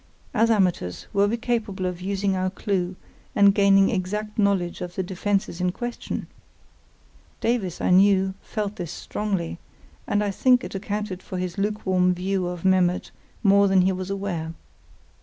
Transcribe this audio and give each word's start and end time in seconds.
As 0.33 0.49
amateurs, 0.49 1.05
were 1.13 1.27
we 1.27 1.37
capable 1.37 1.85
of 1.85 2.01
using 2.01 2.35
our 2.35 2.49
clue 2.49 2.95
and 3.35 3.53
gaining 3.53 3.91
exact 3.91 4.39
knowledge 4.39 4.81
of 4.81 4.95
the 4.95 5.03
defences 5.03 5.61
in 5.61 5.71
question? 5.71 6.25
Davies, 7.39 7.79
I 7.79 7.91
knew, 7.91 8.33
felt 8.41 8.77
this 8.77 8.91
strongly, 8.91 9.59
and 10.07 10.23
I 10.23 10.31
think 10.31 10.63
it 10.63 10.73
accounted 10.73 11.21
for 11.21 11.37
his 11.37 11.59
lukewarm 11.59 12.15
view 12.15 12.47
of 12.47 12.65
Memmert 12.65 13.11
more 13.43 13.67
than 13.67 13.81
he 13.83 13.91
was 13.91 14.09
aware. 14.09 14.55